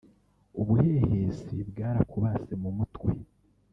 Ubuhehesi 0.61 1.55
bwarakubase 1.69 2.51
mumutwe 2.61 3.11